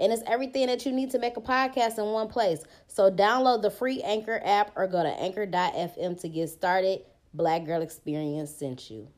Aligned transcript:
And 0.00 0.12
it's 0.12 0.22
everything 0.26 0.66
that 0.68 0.86
you 0.86 0.92
need 0.92 1.10
to 1.10 1.18
make 1.18 1.36
a 1.36 1.40
podcast 1.40 1.98
in 1.98 2.06
one 2.06 2.28
place. 2.28 2.64
So 2.88 3.10
download 3.10 3.62
the 3.62 3.70
free 3.70 4.02
Anchor 4.02 4.40
app 4.44 4.72
or 4.74 4.86
go 4.86 5.02
to 5.02 5.10
anchor.fm 5.10 6.20
to 6.20 6.28
get 6.28 6.48
started. 6.48 7.02
Black 7.34 7.66
Girl 7.66 7.82
Experience 7.82 8.50
sent 8.50 8.90
you. 8.90 9.08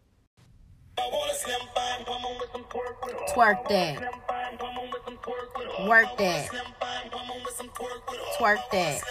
Twerk 3.31 3.69
that. 3.69 4.03
Work 5.89 6.19
that. 6.19 6.51
Twerk 8.39 8.59
that. 8.73 9.03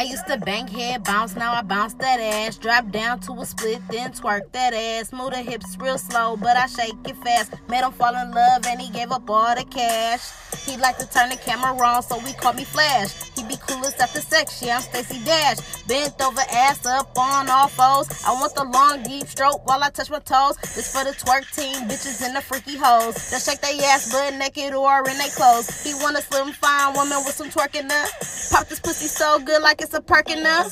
I 0.00 0.04
used 0.04 0.26
to 0.28 0.38
bang 0.38 0.66
head 0.66 1.04
bounce, 1.04 1.36
now 1.36 1.52
I 1.52 1.60
bounce 1.60 1.92
that 1.92 2.20
ass. 2.20 2.56
Drop 2.56 2.90
down 2.90 3.20
to 3.20 3.32
a 3.34 3.44
split, 3.44 3.82
then 3.90 4.12
twerk 4.12 4.50
that 4.52 4.72
ass. 4.72 5.12
Move 5.12 5.32
the 5.32 5.42
hips 5.42 5.76
real 5.78 5.98
slow, 5.98 6.38
but 6.38 6.56
I 6.56 6.64
shake 6.68 6.94
it 7.04 7.16
fast. 7.18 7.52
Made 7.68 7.84
him 7.84 7.92
fall 7.92 8.14
in 8.14 8.30
love 8.30 8.64
and 8.66 8.80
he 8.80 8.90
gave 8.90 9.12
up 9.12 9.28
all 9.28 9.54
the 9.54 9.64
cash. 9.64 10.22
He 10.64 10.78
like 10.78 10.96
to 10.98 11.10
turn 11.10 11.28
the 11.28 11.36
camera 11.36 11.76
on, 11.76 12.02
so 12.02 12.18
we 12.24 12.32
call 12.32 12.54
me 12.54 12.64
Flash. 12.64 13.30
He 13.36 13.44
be 13.44 13.56
coolest 13.56 14.00
after 14.00 14.20
sex, 14.20 14.62
yeah, 14.62 14.76
I'm 14.76 14.82
Stacy 14.82 15.22
Dash. 15.22 15.84
Bent 15.84 16.20
over, 16.22 16.40
ass 16.50 16.86
up 16.86 17.16
on 17.18 17.50
all 17.50 17.68
fours. 17.68 18.08
I 18.26 18.32
want 18.32 18.54
the 18.54 18.64
long, 18.64 19.02
deep 19.02 19.26
stroke 19.26 19.66
while 19.66 19.82
I 19.82 19.90
touch 19.90 20.10
my 20.10 20.20
toes. 20.20 20.56
This 20.74 20.92
for 20.92 21.04
the 21.04 21.10
twerk 21.10 21.44
team, 21.54 21.88
bitches 21.88 22.24
and 22.24 22.34
the 22.34 22.40
freaky 22.40 22.76
hoes. 22.76 23.30
That 23.30 23.42
shake 23.42 23.60
their 23.60 23.76
ass 23.90 24.10
butt 24.10 24.34
naked 24.34 24.72
or 24.72 25.08
in 25.08 25.18
they 25.18 25.28
clothes. 25.28 25.84
He 25.84 25.92
want 25.94 26.16
a 26.16 26.22
slim, 26.22 26.52
fine 26.52 26.94
woman 26.94 27.18
with 27.24 27.34
some 27.34 27.50
twerking 27.50 27.90
up. 27.90 28.08
Pop 28.50 28.66
this 28.68 28.80
pussy 28.80 29.06
so 29.06 29.38
good 29.40 29.62
like 29.62 29.80
it's 29.80 29.89
a 29.94 30.00
perking 30.00 30.46
up. 30.46 30.66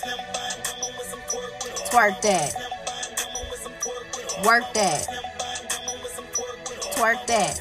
Twerk 1.91 2.21
that. 2.23 2.55
Work 4.45 4.73
that. 4.75 5.07
Twerk 6.95 7.27
that. 7.27 7.59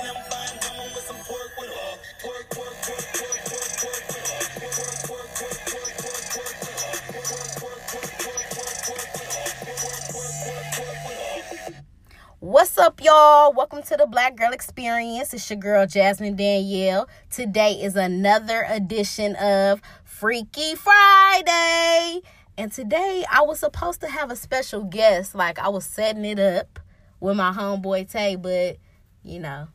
What's 12.39 12.77
up, 12.77 13.03
y'all? 13.03 13.51
Welcome 13.51 13.81
to 13.83 13.97
the 13.97 14.05
Black 14.05 14.35
Girl 14.35 14.51
Experience. 14.51 15.33
It's 15.33 15.49
your 15.49 15.57
girl, 15.57 15.87
Jasmine 15.87 16.35
Danielle. 16.35 17.09
Today 17.29 17.73
is 17.73 17.95
another 17.95 18.65
edition 18.69 19.35
of 19.35 19.81
Freaky 20.19 20.73
Friday. 20.73 22.21
And 22.57 22.71
today 22.71 23.23
I 23.31 23.43
was 23.43 23.59
supposed 23.59 24.01
to 24.01 24.07
have 24.07 24.31
a 24.31 24.35
special 24.35 24.83
guest. 24.83 25.35
Like, 25.35 25.59
I 25.59 25.69
was 25.69 25.85
setting 25.85 26.25
it 26.25 26.39
up 26.39 26.79
with 27.19 27.37
my 27.37 27.51
homeboy 27.51 28.09
Tay, 28.09 28.35
but 28.35 28.77
you 29.21 29.39
know, 29.39 29.67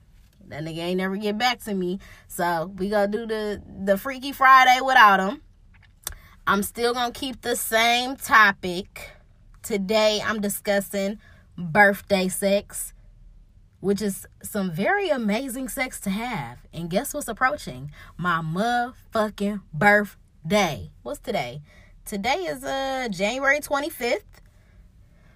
that 0.49 0.65
nigga 0.65 0.79
ain't 0.79 0.97
never 0.97 1.17
get 1.17 1.39
back 1.39 1.61
to 1.61 1.75
me. 1.75 2.01
So 2.27 2.73
we 2.77 2.89
gonna 2.89 3.07
do 3.07 3.25
the, 3.25 3.63
the 3.85 3.97
Freaky 3.97 4.33
Friday 4.33 4.81
without 4.85 5.21
him. 5.21 5.43
I'm 6.45 6.65
still 6.65 6.93
gonna 6.93 7.13
keep 7.13 7.43
the 7.43 7.55
same 7.55 8.17
topic. 8.17 9.13
Today 9.63 10.21
I'm 10.25 10.41
discussing 10.41 11.21
birthday 11.57 12.27
sex, 12.27 12.95
which 13.79 14.03
is 14.03 14.27
some 14.43 14.73
very 14.73 15.09
amazing 15.09 15.69
sex 15.69 16.01
to 16.01 16.11
have. 16.11 16.67
And 16.73 16.91
guess 16.91 17.15
what's 17.15 17.29
approaching? 17.29 17.93
My 18.17 18.41
motherfucking 18.43 19.61
birthday. 19.73 20.19
What's 20.45 21.21
today? 21.21 21.63
Today 22.05 22.35
is 22.35 22.65
uh 22.65 23.07
January 23.13 23.61
25th. 23.61 24.25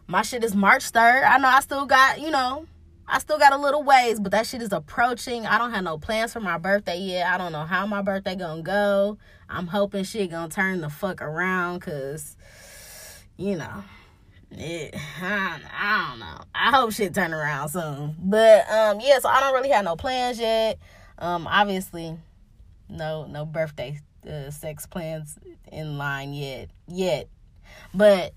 My 0.09 0.23
shit 0.23 0.43
is 0.43 0.57
March 0.57 0.91
3rd. 0.91 1.25
I 1.25 1.39
know 1.39 1.47
I 1.47 1.61
still 1.61 1.87
got, 1.87 2.21
you 2.21 2.33
know, 2.33 2.67
I 3.07 3.21
still 3.21 3.39
got 3.39 3.53
a 3.53 3.57
little 3.57 3.85
ways, 3.85 4.19
but 4.19 4.33
that 4.33 4.49
shit 4.49 4.63
is 4.63 4.73
approaching. 4.73 5.47
I 5.47 5.59
don't 5.59 5.71
have 5.71 5.85
no 5.85 5.97
plans 5.97 6.33
for 6.33 6.41
my 6.41 6.59
birthday 6.59 6.99
yet. 6.99 7.29
I 7.29 7.39
don't 7.39 7.53
know 7.53 7.63
how 7.63 7.87
my 7.87 8.03
birthday 8.03 8.35
gonna 8.35 8.63
go. 8.63 9.17
I'm 9.49 9.69
hoping 9.69 10.03
shit 10.03 10.33
gonna 10.33 10.49
turn 10.49 10.81
the 10.81 10.91
fuck 10.91 11.23
around 11.23 11.83
cause 11.83 12.37
you 13.37 13.57
know 13.57 13.85
it, 14.51 14.97
I, 15.23 15.61
I 15.73 16.09
don't 16.11 16.19
know. 16.19 16.41
I 16.53 16.71
hope 16.73 16.91
shit 16.93 17.15
turn 17.15 17.33
around 17.33 17.69
soon. 17.69 18.17
But 18.19 18.69
um 18.69 18.99
yeah, 19.01 19.21
so 19.21 19.29
I 19.29 19.39
don't 19.39 19.55
really 19.55 19.71
have 19.71 19.85
no 19.85 19.95
plans 19.95 20.41
yet. 20.41 20.81
Um 21.19 21.47
obviously 21.47 22.19
no 22.89 23.27
no 23.27 23.45
birthday 23.45 23.99
uh, 24.29 24.51
sex 24.51 24.87
plans 24.87 25.39
in 25.71 25.99
line 25.99 26.33
yet 26.33 26.71
yet. 26.87 27.29
But 27.95 28.33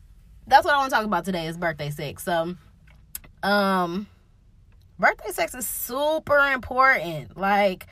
that's 0.47 0.65
what 0.65 0.73
I 0.73 0.77
want 0.77 0.89
to 0.89 0.95
talk 0.95 1.05
about 1.05 1.25
today 1.25 1.47
is 1.47 1.57
birthday 1.57 1.89
sex. 1.89 2.23
So 2.23 2.55
um 3.43 4.07
birthday 4.97 5.31
sex 5.31 5.55
is 5.55 5.67
super 5.67 6.37
important. 6.51 7.37
Like 7.37 7.87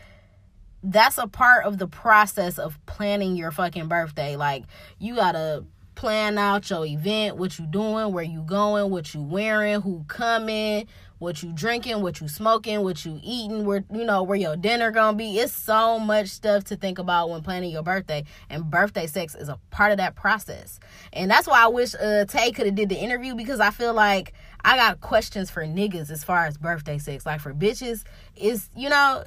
that's 0.84 1.18
a 1.18 1.28
part 1.28 1.66
of 1.66 1.78
the 1.78 1.88
process 1.88 2.60
of 2.60 2.84
planning 2.86 3.36
your 3.36 3.52
fucking 3.52 3.88
birthday. 3.88 4.36
Like 4.36 4.64
you 5.00 5.16
got 5.16 5.34
to 5.34 5.66
plan 5.96 6.38
out 6.38 6.70
your 6.70 6.86
event, 6.86 7.38
what 7.38 7.58
you 7.58 7.66
doing, 7.66 8.14
where 8.14 8.24
you 8.24 8.42
going, 8.42 8.92
what 8.92 9.14
you 9.14 9.22
wearing, 9.22 9.82
who 9.82 10.06
coming, 10.08 10.88
what 11.20 11.42
you 11.42 11.52
drinking, 11.52 12.02
what 12.02 12.22
you 12.22 12.28
smoking, 12.28 12.84
what 12.84 13.06
you 13.06 13.20
eating, 13.24 13.66
where 13.66 13.84
you 13.92 14.04
know 14.04 14.24
where 14.24 14.38
your 14.38 14.56
dinner 14.56 14.92
gonna 14.92 15.18
be. 15.18 15.40
It's 15.40 15.54
so 15.54 16.00
much 16.00 16.30
stuff 16.30 16.66
to 16.66 16.76
think 16.76 17.00
about 17.00 17.30
when 17.30 17.42
planning 17.42 17.72
your 17.72 17.84
birthday, 17.84 18.26
and 18.50 18.70
birthday 18.70 19.08
sex 19.08 19.36
is 19.36 19.50
a 19.50 19.60
part 19.72 19.92
of 19.92 19.98
that 19.98 20.16
process. 20.16 20.80
And 21.14 21.30
that's 21.30 21.48
why 21.48 21.64
I 21.64 21.68
wish 21.68 21.96
uh, 21.96 22.26
Tay 22.26 22.52
could 22.52 22.66
have 22.68 22.76
did 22.76 22.90
the 22.90 22.98
interview 22.98 23.36
because 23.36 23.60
I 23.60 23.72
feel 23.72 23.94
like 23.94 24.34
I 24.64 24.76
got 24.76 25.02
questions 25.02 25.50
for 25.50 25.64
niggas 25.64 26.12
as 26.12 26.24
far 26.24 26.46
as 26.46 26.58
birthday 26.58 26.98
sex. 26.98 27.26
Like 27.26 27.42
for 27.42 27.54
bitches, 27.54 28.04
it's 28.36 28.70
you 28.76 28.90
know 28.90 29.24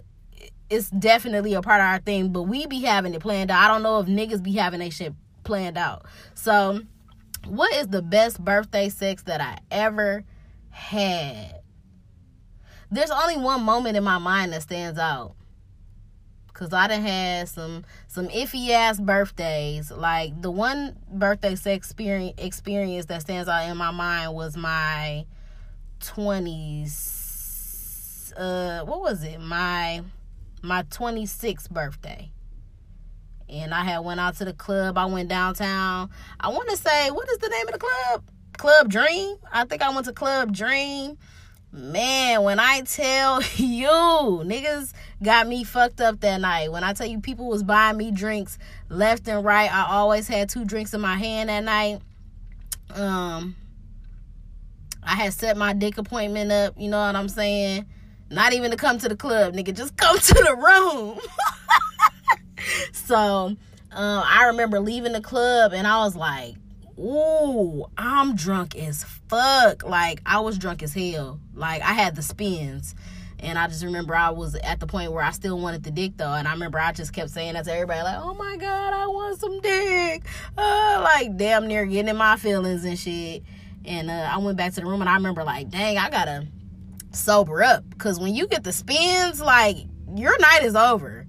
it's 0.70 0.88
definitely 0.90 1.54
a 1.54 1.62
part 1.62 1.80
of 1.80 1.86
our 1.86 1.98
thing, 1.98 2.28
but 2.28 2.44
we 2.44 2.66
be 2.66 2.80
having 2.82 3.12
it 3.12 3.20
planned 3.20 3.50
out. 3.50 3.64
I 3.64 3.68
don't 3.68 3.82
know 3.82 3.98
if 3.98 4.06
niggas 4.06 4.42
be 4.42 4.52
having 4.52 4.80
that 4.80 4.92
shit 4.92 5.12
planned 5.42 5.76
out. 5.76 6.06
So, 6.34 6.82
what 7.46 7.74
is 7.74 7.88
the 7.88 8.02
best 8.02 8.42
birthday 8.42 8.88
sex 8.88 9.24
that 9.24 9.40
I 9.40 9.58
ever 9.70 10.24
had? 10.70 11.59
There's 12.90 13.10
only 13.10 13.36
one 13.36 13.62
moment 13.62 13.96
in 13.96 14.04
my 14.04 14.18
mind 14.18 14.52
that 14.52 14.62
stands 14.62 14.98
out. 14.98 15.34
Cause 16.52 16.72
I 16.74 16.88
done 16.88 17.00
had 17.00 17.48
some 17.48 17.84
some 18.06 18.28
iffy 18.28 18.68
ass 18.70 19.00
birthdays. 19.00 19.90
Like 19.90 20.42
the 20.42 20.50
one 20.50 20.98
birthday 21.10 21.54
sex 21.54 21.86
experience 21.86 22.34
experience 22.36 23.06
that 23.06 23.22
stands 23.22 23.48
out 23.48 23.66
in 23.70 23.78
my 23.78 23.90
mind 23.92 24.34
was 24.34 24.58
my 24.58 25.24
twenties. 26.00 27.14
Uh, 28.36 28.80
what 28.84 29.00
was 29.00 29.24
it? 29.24 29.40
My 29.40 30.02
my 30.62 30.82
twenty 30.90 31.24
sixth 31.24 31.70
birthday 31.70 32.30
and 33.50 33.74
I 33.74 33.84
had 33.84 33.98
went 34.00 34.20
out 34.20 34.36
to 34.36 34.44
the 34.44 34.52
club. 34.52 34.96
I 34.96 35.06
went 35.06 35.28
downtown. 35.28 36.10
I 36.38 36.48
want 36.48 36.68
to 36.70 36.76
say, 36.76 37.10
what 37.10 37.28
is 37.30 37.38
the 37.38 37.48
name 37.48 37.66
of 37.66 37.72
the 37.72 37.78
club? 37.78 38.24
Club 38.56 38.88
Dream. 38.88 39.36
I 39.52 39.64
think 39.64 39.82
I 39.82 39.92
went 39.92 40.06
to 40.06 40.12
Club 40.12 40.52
Dream. 40.52 41.18
Man, 41.72 42.42
when 42.42 42.58
I 42.58 42.80
tell 42.80 43.40
you, 43.56 43.88
niggas 43.88 44.92
got 45.22 45.46
me 45.46 45.62
fucked 45.64 46.00
up 46.00 46.20
that 46.20 46.40
night. 46.40 46.72
When 46.72 46.82
I 46.82 46.92
tell 46.92 47.06
you 47.06 47.20
people 47.20 47.46
was 47.46 47.62
buying 47.62 47.96
me 47.96 48.10
drinks 48.10 48.58
left 48.88 49.28
and 49.28 49.44
right, 49.44 49.72
I 49.72 49.86
always 49.88 50.26
had 50.26 50.48
two 50.48 50.64
drinks 50.64 50.94
in 50.94 51.00
my 51.00 51.16
hand 51.16 51.48
that 51.48 51.64
night. 51.64 52.00
Um, 52.94 53.54
I 55.02 55.14
had 55.14 55.32
set 55.32 55.56
my 55.56 55.72
dick 55.72 55.96
appointment 55.96 56.50
up, 56.50 56.74
you 56.76 56.88
know 56.88 56.98
what 56.98 57.14
I'm 57.14 57.28
saying? 57.28 57.86
Not 58.30 58.52
even 58.52 58.72
to 58.72 58.76
come 58.76 58.98
to 58.98 59.08
the 59.08 59.16
club, 59.16 59.54
nigga, 59.54 59.74
just 59.74 59.96
come 59.96 60.18
to 60.18 60.34
the 60.34 60.56
room. 60.56 61.20
so 62.92 63.16
um, 63.16 63.56
I 63.92 64.46
remember 64.46 64.80
leaving 64.80 65.12
the 65.12 65.20
club 65.20 65.72
and 65.72 65.86
I 65.86 65.98
was 66.04 66.16
like, 66.16 66.56
ooh, 67.00 67.86
I'm 67.96 68.36
drunk 68.36 68.76
as 68.76 69.04
fuck. 69.28 69.84
Like 69.84 70.20
I 70.26 70.40
was 70.40 70.58
drunk 70.58 70.82
as 70.82 70.92
hell. 70.92 71.40
Like 71.54 71.82
I 71.82 71.92
had 71.92 72.14
the 72.14 72.22
spins. 72.22 72.94
And 73.42 73.58
I 73.58 73.68
just 73.68 73.82
remember 73.82 74.14
I 74.14 74.30
was 74.30 74.54
at 74.56 74.80
the 74.80 74.86
point 74.86 75.12
where 75.12 75.24
I 75.24 75.30
still 75.30 75.58
wanted 75.58 75.82
the 75.82 75.90
dick 75.90 76.12
though. 76.16 76.32
And 76.32 76.46
I 76.46 76.52
remember 76.52 76.78
I 76.78 76.92
just 76.92 77.14
kept 77.14 77.30
saying 77.30 77.54
that 77.54 77.64
to 77.64 77.72
everybody, 77.72 78.02
like, 78.02 78.18
oh 78.18 78.34
my 78.34 78.56
God, 78.58 78.92
I 78.92 79.06
want 79.06 79.40
some 79.40 79.60
dick. 79.60 80.26
Uh, 80.58 81.00
like 81.02 81.36
damn 81.36 81.66
near 81.66 81.86
getting 81.86 82.08
in 82.08 82.16
my 82.16 82.36
feelings 82.36 82.84
and 82.84 82.98
shit. 82.98 83.42
And 83.84 84.10
uh, 84.10 84.28
I 84.30 84.36
went 84.38 84.58
back 84.58 84.74
to 84.74 84.80
the 84.80 84.86
room 84.86 85.00
and 85.00 85.08
I 85.08 85.14
remember 85.14 85.42
like, 85.42 85.70
dang, 85.70 85.96
I 85.96 86.10
gotta 86.10 86.46
sober 87.12 87.62
up. 87.62 87.82
Cause 87.98 88.20
when 88.20 88.34
you 88.34 88.46
get 88.46 88.62
the 88.62 88.72
spins, 88.72 89.40
like 89.40 89.76
your 90.14 90.38
night 90.38 90.64
is 90.64 90.74
over 90.74 91.26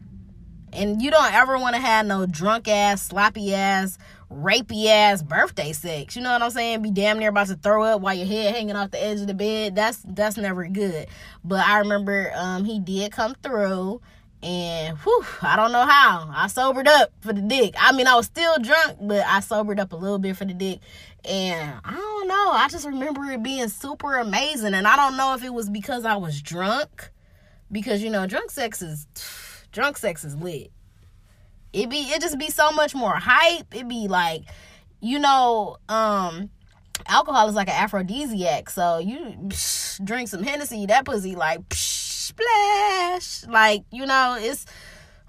And 0.74 1.02
you 1.02 1.12
don't 1.12 1.34
ever 1.34 1.58
want 1.58 1.76
to 1.76 1.82
have 1.82 2.06
no 2.06 2.26
drunk 2.26 2.68
ass, 2.68 3.04
sloppy 3.04 3.54
ass, 3.54 3.98
rapey 4.32 4.88
ass 4.88 5.22
birthday 5.22 5.74
sex. 5.74 6.16
You 6.16 6.22
know 6.22 6.32
what 6.32 6.42
I'm 6.42 6.52
saying? 6.52 6.82
Be 6.82 6.92
damn 6.92 7.20
near 7.20 7.30
about 7.30 7.48
to 7.48 7.56
throw 7.56 7.84
up 7.84 8.02
while 8.02 8.16
your 8.16 8.28
head 8.28 8.56
hanging 8.56 8.76
off 8.76 8.92
the 8.92 9.04
edge 9.04 9.20
of 9.20 9.28
the 9.28 9.34
bed. 9.34 9.76
That's 9.76 10.04
that's 10.08 10.38
never 10.38 10.68
good. 10.68 11.08
But 11.44 11.68
I 11.68 11.80
remember 11.80 12.32
um 12.36 12.66
he 12.66 12.80
did 12.80 13.12
come 13.12 13.36
through 13.44 14.02
and 14.44 14.98
whew, 14.98 15.26
I 15.42 15.56
don't 15.56 15.72
know 15.72 15.86
how. 15.86 16.32
I 16.34 16.48
sobered 16.48 16.88
up 16.88 17.12
for 17.22 17.32
the 17.32 17.42
dick. 17.42 17.76
I 17.78 17.92
mean, 17.92 18.08
I 18.08 18.16
was 18.16 18.26
still 18.26 18.58
drunk, 18.58 18.98
but 19.02 19.24
I 19.26 19.40
sobered 19.40 19.80
up 19.80 19.94
a 19.94 19.96
little 19.96 20.18
bit 20.18 20.36
for 20.36 20.46
the 20.46 20.54
dick. 20.54 20.80
And 21.24 21.80
I 21.86 21.92
don't 21.92 22.28
know. 22.28 22.52
I 22.52 22.68
just 22.68 22.88
remember 22.88 23.24
it 23.26 23.44
being 23.44 23.68
super 23.68 24.18
amazing. 24.18 24.74
And 24.74 24.88
I 24.88 24.96
don't 24.96 25.16
know 25.16 25.36
if 25.36 25.44
it 25.44 25.54
was 25.54 25.70
because 25.70 26.06
I 26.06 26.16
was 26.16 26.42
drunk. 26.42 27.12
Because, 27.72 28.02
you 28.02 28.10
know, 28.10 28.26
drunk 28.26 28.50
sex 28.50 28.82
is 28.82 29.06
drunk 29.72 29.98
sex 29.98 30.24
is 30.24 30.36
lit. 30.36 30.72
It 31.74 31.90
be 31.90 31.98
it 31.98 32.22
just 32.22 32.38
be 32.38 32.50
so 32.50 32.72
much 32.72 32.94
more 32.94 33.16
hype. 33.16 33.76
It 33.76 33.88
be 33.88 34.08
like, 34.08 34.44
you 35.00 35.20
know, 35.20 35.78
um, 35.88 36.50
alcohol 37.08 37.48
is 37.48 37.56
like 37.56 37.70
an 37.70 37.76
aphrodisiac. 37.76 38.70
So 38.70 39.00
you 39.00 39.18
psh, 39.48 40.04
drink 40.04 40.30
some 40.30 40.44
Hennessy, 40.44 40.86
that 40.88 41.06
pussy 41.06 41.36
like 41.36 41.68
psh, 41.70 42.02
splash. 42.32 43.46
Like, 43.48 43.84
you 43.92 44.06
know, 44.06 44.38
it's 44.40 44.66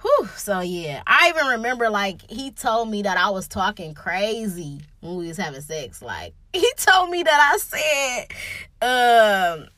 whew. 0.00 0.28
So 0.36 0.60
yeah. 0.60 1.02
I 1.06 1.30
even 1.30 1.46
remember 1.46 1.90
like 1.90 2.28
he 2.30 2.50
told 2.50 2.90
me 2.90 3.02
that 3.02 3.16
I 3.16 3.30
was 3.30 3.48
talking 3.48 3.94
crazy 3.94 4.80
when 5.00 5.16
we 5.16 5.28
was 5.28 5.36
having 5.36 5.60
sex. 5.60 6.02
Like 6.02 6.34
he 6.52 6.70
told 6.76 7.10
me 7.10 7.22
that 7.22 7.52
I 7.52 7.58
said, 7.58 9.60
um, 9.60 9.68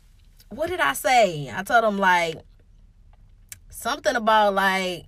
what 0.49 0.69
did 0.69 0.81
I 0.81 0.93
say? 0.93 1.51
I 1.55 1.63
told 1.63 1.85
him 1.85 1.99
like 1.99 2.37
something 3.71 4.17
about 4.17 4.55
like 4.55 5.05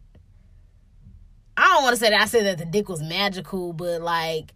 I 1.57 1.67
don't 1.69 1.83
want 1.83 1.95
to 1.97 2.01
say 2.01 2.11
that 2.11 2.21
I 2.21 2.27
said 2.27 2.47
that 2.47 2.59
the 2.59 2.65
dick 2.65 2.89
was 2.89 3.03
magical, 3.03 3.73
but 3.73 4.03
like 4.03 4.53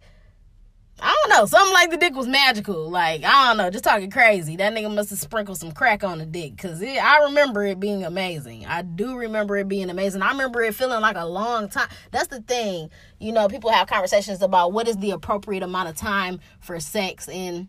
I 1.03 1.15
don't 1.23 1.35
know, 1.35 1.45
something 1.47 1.73
like 1.73 1.89
the 1.89 1.97
dick 1.97 2.13
was 2.13 2.27
magical. 2.27 2.89
Like, 2.89 3.23
I 3.23 3.47
don't 3.47 3.57
know, 3.57 3.71
just 3.71 3.83
talking 3.83 4.11
crazy. 4.11 4.55
That 4.55 4.71
nigga 4.71 4.93
must 4.93 5.09
have 5.09 5.17
sprinkled 5.17 5.57
some 5.57 5.71
crack 5.71 6.03
on 6.03 6.19
the 6.19 6.27
dick. 6.27 6.57
Cause 6.59 6.83
I 6.83 7.23
remember 7.23 7.65
it 7.65 7.79
being 7.79 8.03
amazing. 8.03 8.67
I 8.67 8.83
do 8.83 9.17
remember 9.17 9.57
it 9.57 9.67
being 9.67 9.89
amazing. 9.89 10.21
I 10.21 10.31
remember 10.31 10.61
it 10.61 10.75
feeling 10.75 11.01
like 11.01 11.15
a 11.15 11.25
long 11.25 11.69
time. 11.69 11.89
That's 12.11 12.27
the 12.27 12.41
thing. 12.41 12.91
You 13.19 13.31
know, 13.31 13.47
people 13.47 13.71
have 13.71 13.87
conversations 13.87 14.43
about 14.43 14.73
what 14.73 14.87
is 14.87 14.97
the 14.97 15.11
appropriate 15.11 15.63
amount 15.63 15.89
of 15.89 15.95
time 15.95 16.39
for 16.59 16.79
sex 16.79 17.27
and 17.27 17.67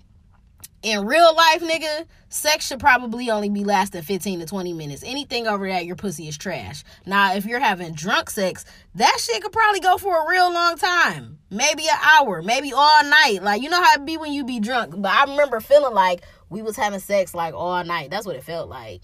in 0.82 1.06
real 1.06 1.34
life, 1.34 1.62
nigga, 1.62 2.06
sex 2.28 2.66
should 2.66 2.80
probably 2.80 3.30
only 3.30 3.48
be 3.48 3.62
lasting 3.62 4.02
15 4.02 4.40
to 4.40 4.46
20 4.46 4.72
minutes. 4.72 5.04
Anything 5.04 5.46
over 5.46 5.68
that, 5.68 5.86
your 5.86 5.96
pussy 5.96 6.26
is 6.26 6.36
trash. 6.36 6.82
Now, 7.06 7.34
if 7.34 7.44
you're 7.44 7.60
having 7.60 7.94
drunk 7.94 8.30
sex, 8.30 8.64
that 8.96 9.16
shit 9.20 9.42
could 9.42 9.52
probably 9.52 9.80
go 9.80 9.96
for 9.96 10.24
a 10.24 10.28
real 10.28 10.52
long 10.52 10.76
time. 10.76 11.38
Maybe 11.50 11.84
an 11.84 11.98
hour, 12.02 12.42
maybe 12.42 12.72
all 12.72 13.04
night. 13.04 13.40
Like, 13.42 13.62
you 13.62 13.70
know 13.70 13.82
how 13.82 13.94
it 13.94 14.04
be 14.04 14.16
when 14.16 14.32
you 14.32 14.44
be 14.44 14.58
drunk. 14.58 14.94
But 14.96 15.12
I 15.12 15.30
remember 15.30 15.60
feeling 15.60 15.94
like 15.94 16.22
we 16.50 16.62
was 16.62 16.76
having 16.76 17.00
sex 17.00 17.32
like 17.32 17.54
all 17.54 17.82
night. 17.84 18.10
That's 18.10 18.26
what 18.26 18.36
it 18.36 18.44
felt 18.44 18.68
like. 18.68 19.02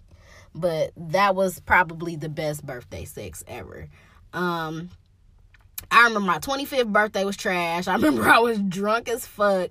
But 0.55 0.91
that 0.97 1.37
was 1.37 1.61
probably 1.61 2.17
the 2.17 2.29
best 2.29 2.67
birthday 2.67 3.05
sex 3.05 3.45
ever. 3.47 3.89
Um, 4.33 4.91
I 5.93 6.05
remember 6.05 6.27
my 6.27 6.39
25th 6.39 6.93
birthday 6.93 7.25
was 7.25 7.37
trash. 7.37 7.87
I 7.89 7.95
remember 7.95 8.25
I 8.29 8.41
was 8.41 8.59
drunk 8.59 9.09
as 9.09 9.25
fuck 9.25 9.71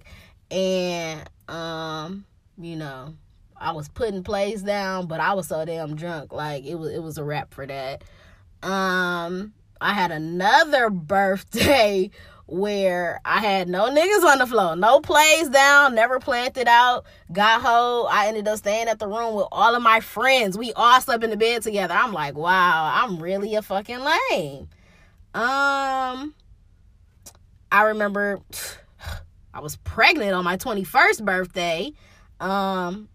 and 0.49 1.29
um, 1.47 2.25
you 2.57 2.75
know, 2.75 3.15
I 3.55 3.71
was 3.71 3.89
putting 3.89 4.23
plays 4.23 4.61
down, 4.61 5.07
but 5.07 5.19
I 5.19 5.33
was 5.33 5.47
so 5.47 5.65
damn 5.65 5.95
drunk, 5.95 6.33
like 6.33 6.65
it 6.65 6.75
was 6.75 6.91
it 6.91 7.01
was 7.01 7.17
a 7.17 7.23
wrap 7.23 7.53
for 7.53 7.65
that. 7.65 8.03
Um, 8.63 9.53
I 9.81 9.93
had 9.93 10.11
another 10.11 10.89
birthday 10.91 12.11
where 12.47 13.19
I 13.25 13.39
had 13.39 13.67
no 13.67 13.89
niggas 13.89 14.23
on 14.23 14.39
the 14.39 14.47
floor, 14.47 14.75
no 14.75 15.01
plays 15.01 15.49
down, 15.49 15.95
never 15.95 16.17
planted 16.19 16.67
out, 16.67 17.05
got 17.31 17.61
home. 17.61 18.07
I 18.09 18.27
ended 18.27 18.47
up 18.47 18.57
staying 18.57 18.87
at 18.87 18.99
the 18.99 19.07
room 19.07 19.35
with 19.35 19.47
all 19.51 19.75
of 19.75 19.83
my 19.83 19.99
friends. 19.99 20.57
We 20.57 20.71
all 20.73 21.01
slept 21.01 21.25
in 21.25 21.29
the 21.29 21.37
bed 21.37 21.61
together. 21.61 21.93
I'm 21.93 22.13
like, 22.13 22.35
wow, 22.35 22.91
I'm 23.03 23.21
really 23.21 23.55
a 23.55 23.61
fucking 23.61 23.99
lame. 23.99 24.69
Um, 25.33 26.33
I 27.69 27.83
remember 27.83 28.39
I 29.57 29.59
was 29.59 29.75
pregnant 29.77 30.33
on 30.33 30.43
my 30.43 30.55
21st 30.55 31.25
birthday. 31.25 31.91
Um, 32.39 33.09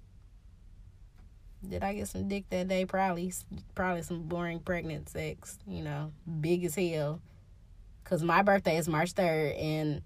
did 1.66 1.84
I 1.84 1.94
get 1.94 2.08
some 2.08 2.26
dick 2.26 2.46
that 2.50 2.66
day? 2.66 2.84
Probably, 2.84 3.32
probably 3.76 4.02
some 4.02 4.22
boring 4.22 4.58
pregnant 4.58 5.08
sex. 5.08 5.56
You 5.68 5.84
know, 5.84 6.10
big 6.40 6.64
as 6.64 6.74
hell. 6.74 7.20
Cause 8.02 8.24
my 8.24 8.42
birthday 8.42 8.76
is 8.76 8.88
March 8.88 9.14
3rd 9.14 9.62
and 9.62 10.02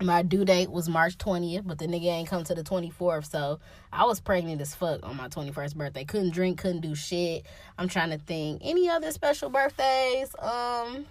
my 0.00 0.22
due 0.22 0.46
date 0.46 0.70
was 0.70 0.88
March 0.88 1.18
20th, 1.18 1.66
but 1.66 1.78
the 1.78 1.86
nigga 1.86 2.06
ain't 2.06 2.30
come 2.30 2.44
to 2.44 2.54
the 2.54 2.64
24th. 2.64 3.30
So 3.30 3.60
I 3.92 4.06
was 4.06 4.20
pregnant 4.20 4.62
as 4.62 4.74
fuck 4.74 5.00
on 5.02 5.18
my 5.18 5.28
21st 5.28 5.76
birthday. 5.76 6.06
Couldn't 6.06 6.30
drink, 6.30 6.58
couldn't 6.58 6.80
do 6.80 6.94
shit. 6.94 7.44
I'm 7.76 7.88
trying 7.88 8.10
to 8.10 8.18
think. 8.18 8.62
Any 8.64 8.88
other 8.88 9.12
special 9.12 9.50
birthdays? 9.50 10.34
Um 10.38 11.04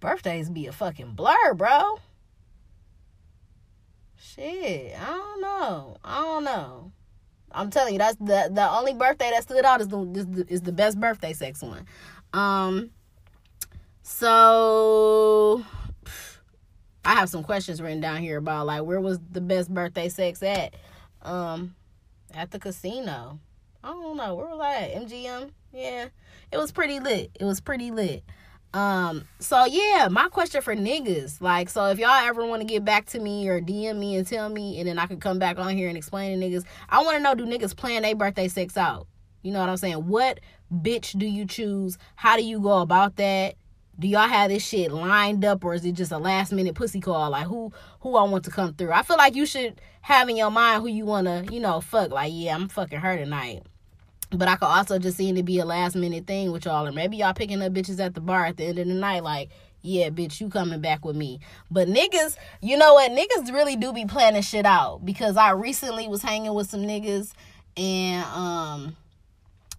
birthdays 0.00 0.50
be 0.50 0.66
a 0.66 0.72
fucking 0.72 1.12
blur, 1.12 1.54
bro. 1.54 1.98
Shit, 4.16 4.94
I 4.98 5.06
don't 5.06 5.40
know. 5.40 5.96
I 6.04 6.22
don't 6.22 6.44
know. 6.44 6.92
I'm 7.52 7.70
telling 7.70 7.92
you, 7.92 7.98
that's 7.98 8.16
the 8.16 8.50
the 8.52 8.68
only 8.68 8.94
birthday 8.94 9.30
that 9.30 9.44
stood 9.44 9.64
out 9.64 9.80
is 9.80 9.88
the 9.88 10.46
is 10.48 10.62
the, 10.62 10.72
best 10.72 10.98
birthday 10.98 11.32
sex 11.32 11.62
one. 11.62 11.86
Um, 12.32 12.90
so 14.02 15.64
I 17.04 17.14
have 17.14 17.28
some 17.28 17.44
questions 17.44 17.80
written 17.80 18.00
down 18.00 18.16
here 18.18 18.38
about 18.38 18.66
like 18.66 18.82
where 18.82 19.00
was 19.00 19.20
the 19.30 19.40
best 19.40 19.72
birthday 19.72 20.08
sex 20.08 20.42
at? 20.42 20.74
Um, 21.22 21.76
at 22.32 22.50
the 22.50 22.58
casino. 22.58 23.38
I 23.84 23.88
don't 23.88 24.16
know 24.16 24.34
where 24.34 24.48
was 24.48 24.60
I 24.60 24.74
at? 24.74 24.94
MGM. 25.02 25.50
Yeah, 25.72 26.08
it 26.50 26.56
was 26.56 26.72
pretty 26.72 26.98
lit. 26.98 27.30
It 27.38 27.44
was 27.44 27.60
pretty 27.60 27.90
lit. 27.90 28.24
Um, 28.74 29.28
so 29.38 29.64
yeah, 29.66 30.08
my 30.10 30.28
question 30.28 30.60
for 30.60 30.74
niggas, 30.74 31.40
like, 31.40 31.68
so 31.68 31.86
if 31.86 31.98
y'all 32.00 32.10
ever 32.10 32.44
want 32.44 32.60
to 32.60 32.66
get 32.66 32.84
back 32.84 33.06
to 33.06 33.20
me 33.20 33.48
or 33.48 33.60
DM 33.60 33.98
me 33.98 34.16
and 34.16 34.26
tell 34.26 34.48
me, 34.48 34.80
and 34.80 34.88
then 34.88 34.98
I 34.98 35.06
can 35.06 35.20
come 35.20 35.38
back 35.38 35.60
on 35.60 35.76
here 35.76 35.88
and 35.88 35.96
explain 35.96 36.38
to 36.38 36.44
niggas, 36.44 36.64
I 36.88 37.00
want 37.04 37.16
to 37.16 37.22
know 37.22 37.36
do 37.36 37.46
niggas 37.46 37.76
plan 37.76 38.02
their 38.02 38.16
birthday 38.16 38.48
sex 38.48 38.76
out? 38.76 39.06
You 39.42 39.52
know 39.52 39.60
what 39.60 39.68
I'm 39.68 39.76
saying? 39.76 40.08
What 40.08 40.40
bitch 40.72 41.16
do 41.16 41.24
you 41.24 41.46
choose? 41.46 41.98
How 42.16 42.36
do 42.36 42.42
you 42.42 42.58
go 42.58 42.80
about 42.80 43.14
that? 43.16 43.54
Do 43.96 44.08
y'all 44.08 44.26
have 44.26 44.50
this 44.50 44.66
shit 44.66 44.90
lined 44.90 45.44
up 45.44 45.64
or 45.64 45.74
is 45.74 45.84
it 45.84 45.92
just 45.92 46.10
a 46.10 46.18
last 46.18 46.50
minute 46.50 46.74
pussy 46.74 47.00
call? 47.00 47.30
Like 47.30 47.46
who 47.46 47.72
who 48.00 48.16
I 48.16 48.24
want 48.24 48.44
to 48.46 48.50
come 48.50 48.74
through? 48.74 48.90
I 48.90 49.02
feel 49.02 49.16
like 49.16 49.36
you 49.36 49.46
should 49.46 49.80
have 50.00 50.28
in 50.28 50.36
your 50.36 50.50
mind 50.50 50.82
who 50.82 50.88
you 50.88 51.04
wanna, 51.04 51.44
you 51.48 51.60
know, 51.60 51.80
fuck. 51.80 52.10
Like, 52.10 52.32
yeah, 52.34 52.56
I'm 52.56 52.68
fucking 52.68 52.98
her 52.98 53.16
tonight. 53.16 53.62
But 54.30 54.48
I 54.48 54.56
could 54.56 54.66
also 54.66 54.98
just 54.98 55.16
seem 55.16 55.36
to 55.36 55.42
be 55.42 55.58
a 55.58 55.64
last 55.64 55.96
minute 55.96 56.26
thing 56.26 56.52
with 56.52 56.64
y'all. 56.64 56.86
Or 56.86 56.92
maybe 56.92 57.18
y'all 57.18 57.34
picking 57.34 57.62
up 57.62 57.72
bitches 57.72 58.00
at 58.00 58.14
the 58.14 58.20
bar 58.20 58.46
at 58.46 58.56
the 58.56 58.64
end 58.64 58.78
of 58.78 58.88
the 58.88 58.94
night, 58.94 59.22
like, 59.22 59.50
yeah, 59.82 60.08
bitch, 60.08 60.40
you 60.40 60.48
coming 60.48 60.80
back 60.80 61.04
with 61.04 61.14
me. 61.14 61.40
But 61.70 61.88
niggas, 61.88 62.36
you 62.62 62.76
know 62.78 62.94
what? 62.94 63.12
Niggas 63.12 63.52
really 63.52 63.76
do 63.76 63.92
be 63.92 64.06
planning 64.06 64.42
shit 64.42 64.64
out. 64.64 65.04
Because 65.04 65.36
I 65.36 65.50
recently 65.50 66.08
was 66.08 66.22
hanging 66.22 66.54
with 66.54 66.68
some 66.68 66.80
niggas 66.80 67.32
and 67.76 68.24
um 68.26 68.96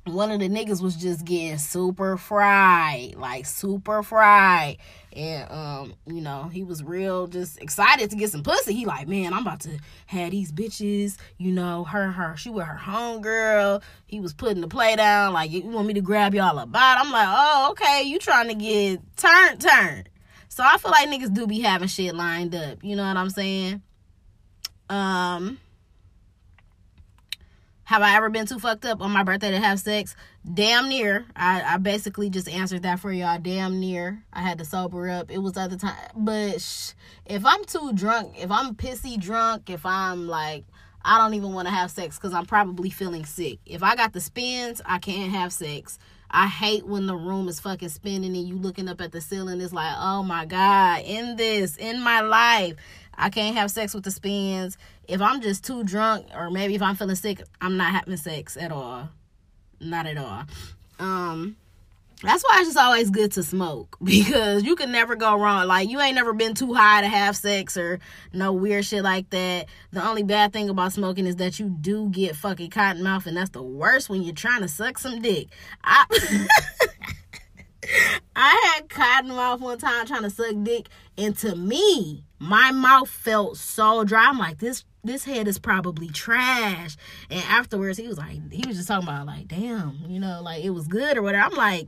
one 0.05 0.29
of 0.29 0.39
the 0.39 0.47
niggas 0.47 0.81
was 0.81 0.95
just 0.95 1.25
getting 1.25 1.57
super 1.57 2.15
fried, 2.15 3.15
like 3.15 3.45
super 3.45 4.03
fried. 4.03 4.77
And 5.13 5.51
um, 5.51 5.93
you 6.05 6.21
know, 6.21 6.43
he 6.43 6.63
was 6.63 6.83
real 6.83 7.25
just 7.27 7.59
excited 7.59 8.11
to 8.11 8.15
get 8.15 8.29
some 8.29 8.43
pussy. 8.43 8.73
He 8.73 8.85
like, 8.85 9.07
man, 9.07 9.33
I'm 9.33 9.41
about 9.41 9.61
to 9.61 9.79
have 10.05 10.31
these 10.31 10.51
bitches, 10.51 11.17
you 11.37 11.51
know, 11.51 11.85
her 11.85 12.11
her 12.11 12.37
she 12.37 12.49
with 12.49 12.65
her 12.65 12.77
homegirl. 12.77 13.81
He 14.05 14.19
was 14.19 14.33
putting 14.33 14.61
the 14.61 14.67
play 14.67 14.95
down, 14.95 15.33
like, 15.33 15.51
you 15.51 15.63
want 15.63 15.87
me 15.87 15.95
to 15.95 16.01
grab 16.01 16.35
y'all 16.35 16.59
a 16.59 16.63
about? 16.63 16.99
I'm 16.99 17.11
like, 17.11 17.27
oh, 17.29 17.67
okay, 17.71 18.03
you 18.03 18.19
trying 18.19 18.49
to 18.49 18.55
get 18.55 19.01
turned 19.17 19.61
turned. 19.61 20.09
So 20.49 20.63
I 20.63 20.77
feel 20.77 20.91
like 20.91 21.09
niggas 21.09 21.33
do 21.33 21.47
be 21.47 21.61
having 21.61 21.87
shit 21.87 22.13
lined 22.13 22.53
up. 22.53 22.83
You 22.83 22.95
know 22.95 23.07
what 23.07 23.17
I'm 23.17 23.31
saying? 23.31 23.81
Um 24.87 25.59
have 27.85 28.01
I 28.01 28.15
ever 28.15 28.29
been 28.29 28.47
too 28.47 28.59
fucked 28.59 28.83
up 28.85 29.01
on 29.01 29.11
my 29.11 29.23
birthday 29.23 29.51
to 29.51 29.59
have 29.59 29.79
sex? 29.79 30.15
Damn 30.51 30.89
near. 30.89 31.25
I, 31.35 31.61
I 31.61 31.77
basically 31.77 32.31
just 32.31 32.49
answered 32.49 32.81
that 32.83 32.99
for 32.99 33.11
y'all. 33.11 33.39
Damn 33.39 33.79
near. 33.79 34.23
I 34.33 34.41
had 34.41 34.57
to 34.57 34.65
sober 34.65 35.09
up. 35.09 35.29
It 35.29 35.37
was 35.37 35.55
other 35.55 35.77
time. 35.77 35.95
But 36.15 36.95
if 37.25 37.45
I'm 37.45 37.63
too 37.65 37.93
drunk, 37.93 38.33
if 38.41 38.49
I'm 38.49 38.75
pissy 38.75 39.19
drunk, 39.19 39.69
if 39.69 39.85
I'm 39.85 40.27
like, 40.27 40.65
I 41.03 41.19
don't 41.19 41.35
even 41.35 41.53
want 41.53 41.67
to 41.67 41.73
have 41.73 41.91
sex 41.91 42.17
because 42.17 42.33
I'm 42.33 42.47
probably 42.47 42.89
feeling 42.89 43.23
sick. 43.23 43.59
If 43.67 43.83
I 43.83 43.95
got 43.95 44.13
the 44.13 44.21
spins, 44.21 44.81
I 44.83 44.97
can't 44.97 45.31
have 45.31 45.53
sex. 45.53 45.99
I 46.31 46.47
hate 46.47 46.87
when 46.87 47.05
the 47.05 47.15
room 47.15 47.47
is 47.47 47.59
fucking 47.59 47.89
spinning 47.89 48.35
and 48.35 48.47
you 48.47 48.57
looking 48.57 48.89
up 48.89 48.99
at 48.99 49.11
the 49.11 49.21
ceiling. 49.21 49.61
It's 49.61 49.71
like, 49.71 49.93
oh 49.97 50.23
my 50.23 50.45
God, 50.45 51.03
in 51.05 51.35
this, 51.35 51.77
in 51.77 52.01
my 52.01 52.21
life. 52.21 52.73
I 53.17 53.29
can't 53.29 53.55
have 53.55 53.71
sex 53.71 53.93
with 53.93 54.03
the 54.03 54.11
spins. 54.11 54.77
If 55.07 55.21
I'm 55.21 55.41
just 55.41 55.63
too 55.63 55.83
drunk, 55.83 56.27
or 56.35 56.49
maybe 56.49 56.75
if 56.75 56.81
I'm 56.81 56.95
feeling 56.95 57.15
sick, 57.15 57.41
I'm 57.61 57.77
not 57.77 57.93
having 57.93 58.17
sex 58.17 58.57
at 58.57 58.71
all. 58.71 59.09
Not 59.79 60.05
at 60.07 60.17
all. 60.17 60.43
Um, 60.99 61.57
that's 62.21 62.43
why 62.43 62.59
it's 62.59 62.69
just 62.69 62.77
always 62.77 63.09
good 63.09 63.31
to 63.33 63.43
smoke 63.43 63.97
because 64.03 64.63
you 64.63 64.75
can 64.75 64.91
never 64.91 65.15
go 65.15 65.37
wrong. 65.37 65.67
Like 65.67 65.89
you 65.89 65.99
ain't 65.99 66.15
never 66.15 66.33
been 66.33 66.53
too 66.53 66.73
high 66.73 67.01
to 67.01 67.07
have 67.07 67.35
sex 67.35 67.77
or 67.77 67.99
no 68.33 68.53
weird 68.53 68.85
shit 68.85 69.03
like 69.03 69.29
that. 69.31 69.67
The 69.91 70.05
only 70.05 70.23
bad 70.23 70.53
thing 70.53 70.69
about 70.69 70.93
smoking 70.93 71.27
is 71.27 71.35
that 71.37 71.59
you 71.59 71.69
do 71.69 72.09
get 72.09 72.35
fucking 72.35 72.69
cotton 72.69 73.03
mouth, 73.03 73.27
and 73.27 73.35
that's 73.37 73.51
the 73.51 73.63
worst 73.63 74.09
when 74.09 74.23
you're 74.23 74.33
trying 74.33 74.61
to 74.61 74.67
suck 74.67 74.97
some 74.97 75.21
dick. 75.21 75.47
I 75.83 76.05
I 78.35 78.73
had 78.73 78.89
cotton 78.89 79.29
mouth 79.29 79.61
one 79.61 79.77
time 79.77 80.05
trying 80.05 80.23
to 80.23 80.29
suck 80.29 80.55
dick, 80.63 80.89
and 81.17 81.37
to 81.37 81.55
me, 81.55 82.25
my 82.39 82.71
mouth 82.71 83.09
felt 83.09 83.57
so 83.57 84.03
dry. 84.03 84.27
I'm 84.27 84.37
like, 84.37 84.59
this 84.59 84.83
this 85.03 85.23
head 85.23 85.47
is 85.47 85.59
probably 85.59 86.09
trash. 86.09 86.97
And 87.29 87.43
afterwards, 87.43 87.97
he 87.97 88.07
was 88.07 88.17
like, 88.17 88.51
he 88.51 88.67
was 88.67 88.77
just 88.77 88.87
talking 88.87 89.07
about 89.07 89.27
like, 89.27 89.47
damn, 89.47 89.99
you 90.07 90.19
know, 90.19 90.41
like 90.41 90.63
it 90.63 90.71
was 90.71 90.87
good 90.87 91.17
or 91.17 91.21
whatever. 91.21 91.45
I'm 91.45 91.55
like, 91.55 91.87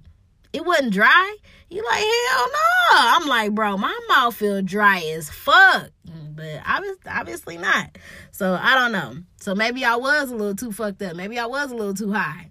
it 0.54 0.66
wasn't 0.66 0.94
dry. 0.94 1.38
You 1.70 1.84
like 1.84 2.00
hell 2.00 2.48
no. 2.48 2.98
I'm 2.98 3.27
like, 3.27 3.54
bro, 3.54 3.77
my 3.77 3.98
mouth 4.08 4.36
feel 4.36 4.62
dry 4.62 5.00
as 5.00 5.30
fuck. 5.30 5.89
But 6.36 6.62
obviously 7.08 7.58
not. 7.58 7.98
So 8.32 8.58
I 8.62 8.75
don't 8.75 8.92
know. 8.92 9.16
So 9.42 9.56
maybe 9.56 9.84
I 9.84 9.96
was 9.96 10.30
a 10.30 10.36
little 10.36 10.56
too 10.56 10.72
fucked 10.72 11.01
up. 11.01 11.16
Maybe 11.16 11.39
I 11.39 11.48
was 11.48 11.72
a 11.72 11.75
little 11.75 11.96
too 11.96 12.13
high. 12.13 12.50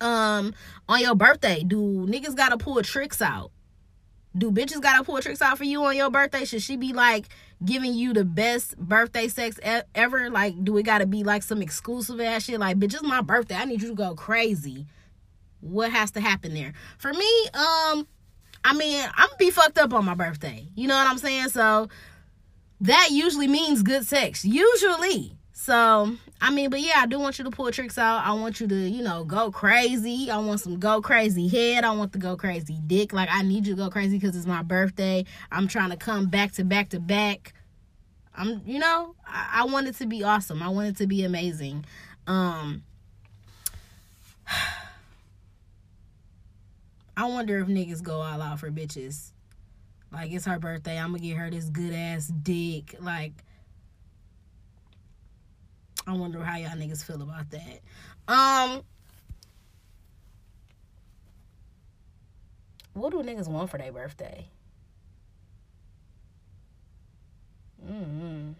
Um, 0.00 0.54
on 0.88 1.00
your 1.00 1.14
birthday, 1.14 1.62
do 1.66 2.06
niggas 2.06 2.36
gotta 2.36 2.56
pull 2.56 2.80
tricks 2.82 3.20
out? 3.20 3.50
Do 4.36 4.50
bitches 4.52 4.80
gotta 4.80 5.04
pull 5.04 5.20
tricks 5.20 5.42
out 5.42 5.58
for 5.58 5.64
you 5.64 5.82
on 5.84 5.96
your 5.96 6.10
birthday? 6.10 6.44
Should 6.44 6.62
she 6.62 6.76
be 6.76 6.92
like 6.92 7.26
giving 7.64 7.94
you 7.94 8.12
the 8.12 8.24
best 8.24 8.76
birthday 8.78 9.28
sex 9.28 9.58
e- 9.66 9.80
ever? 9.94 10.30
Like, 10.30 10.62
do 10.62 10.76
it 10.76 10.84
gotta 10.84 11.06
be 11.06 11.24
like 11.24 11.42
some 11.42 11.62
exclusive 11.62 12.20
ass 12.20 12.44
shit? 12.44 12.60
Like, 12.60 12.78
bitch, 12.78 12.94
it's 12.94 13.02
my 13.02 13.20
birthday. 13.22 13.56
I 13.56 13.64
need 13.64 13.82
you 13.82 13.88
to 13.88 13.94
go 13.94 14.14
crazy 14.14 14.86
what 15.60 15.90
has 15.90 16.10
to 16.12 16.20
happen 16.20 16.54
there 16.54 16.72
for 16.98 17.12
me 17.12 17.46
um 17.54 18.06
i 18.64 18.72
mean 18.74 19.04
i'm 19.16 19.28
be 19.38 19.50
fucked 19.50 19.78
up 19.78 19.92
on 19.92 20.04
my 20.04 20.14
birthday 20.14 20.66
you 20.74 20.86
know 20.86 20.94
what 20.94 21.06
i'm 21.08 21.18
saying 21.18 21.48
so 21.48 21.88
that 22.80 23.08
usually 23.10 23.48
means 23.48 23.82
good 23.82 24.06
sex 24.06 24.44
usually 24.44 25.36
so 25.52 26.16
i 26.40 26.50
mean 26.50 26.70
but 26.70 26.80
yeah 26.80 26.94
i 26.96 27.06
do 27.06 27.18
want 27.18 27.38
you 27.38 27.44
to 27.44 27.50
pull 27.50 27.70
tricks 27.70 27.98
out. 27.98 28.24
I 28.24 28.32
want 28.32 28.60
you 28.60 28.66
to 28.68 28.74
you 28.74 29.02
know 29.02 29.24
go 29.24 29.50
crazy. 29.50 30.30
I 30.30 30.38
want 30.38 30.60
some 30.60 30.78
go 30.78 31.00
crazy 31.00 31.48
head. 31.48 31.84
I 31.84 31.90
want 31.92 32.12
the 32.12 32.18
go 32.18 32.36
crazy 32.36 32.78
dick. 32.86 33.12
Like 33.12 33.28
i 33.30 33.42
need 33.42 33.66
you 33.66 33.74
to 33.74 33.82
go 33.82 33.90
crazy 33.90 34.18
because 34.18 34.36
it's 34.36 34.46
my 34.46 34.62
birthday. 34.62 35.24
I'm 35.50 35.68
trying 35.68 35.90
to 35.90 35.96
come 35.96 36.26
back 36.26 36.52
to 36.52 36.64
back 36.64 36.90
to 36.90 37.00
back. 37.00 37.54
I'm 38.34 38.62
you 38.64 38.78
know 38.78 39.14
I, 39.26 39.60
I 39.60 39.64
want 39.66 39.88
it 39.88 39.96
to 39.96 40.06
be 40.06 40.22
awesome. 40.22 40.62
I 40.62 40.68
want 40.68 40.88
it 40.88 40.96
to 40.98 41.06
be 41.06 41.24
amazing. 41.24 41.84
Um 42.26 42.82
I 47.16 47.26
wonder 47.26 47.58
if 47.58 47.66
niggas 47.66 48.02
go 48.02 48.20
all 48.20 48.40
out 48.40 48.60
for 48.60 48.70
bitches. 48.70 49.32
Like 50.12 50.32
it's 50.32 50.46
her 50.46 50.58
birthday, 50.58 50.98
I'm 50.98 51.08
gonna 51.10 51.18
get 51.18 51.36
her 51.36 51.50
this 51.50 51.68
good 51.68 51.92
ass 51.92 52.28
dick. 52.28 52.94
Like 53.00 53.32
I 56.08 56.12
wonder 56.12 56.42
how 56.42 56.56
y'all 56.56 56.70
niggas 56.70 57.04
feel 57.04 57.20
about 57.20 57.50
that. 57.50 57.80
Um 58.26 58.82
What 62.94 63.12
do 63.12 63.18
niggas 63.22 63.46
want 63.46 63.70
for 63.70 63.76
their 63.76 63.92
birthday? 63.92 64.48
Mm-hmm. 67.84 68.52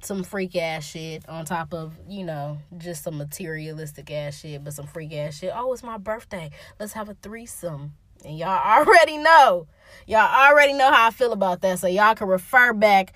Some 0.00 0.24
freak 0.24 0.56
ass 0.56 0.84
shit 0.84 1.28
on 1.28 1.44
top 1.44 1.72
of, 1.72 1.94
you 2.08 2.24
know, 2.24 2.58
just 2.76 3.04
some 3.04 3.18
materialistic 3.18 4.10
ass 4.10 4.40
shit, 4.40 4.64
but 4.64 4.72
some 4.72 4.86
freak 4.86 5.12
ass 5.12 5.38
shit. 5.38 5.52
Oh, 5.54 5.72
it's 5.72 5.82
my 5.82 5.98
birthday. 5.98 6.50
Let's 6.80 6.94
have 6.94 7.08
a 7.08 7.14
threesome. 7.14 7.92
And 8.24 8.36
y'all 8.36 8.48
already 8.78 9.18
know. 9.18 9.68
Y'all 10.06 10.48
already 10.50 10.72
know 10.72 10.90
how 10.90 11.06
I 11.06 11.10
feel 11.10 11.32
about 11.32 11.60
that. 11.60 11.78
So 11.78 11.86
y'all 11.86 12.14
can 12.14 12.28
refer 12.28 12.72
back 12.72 13.12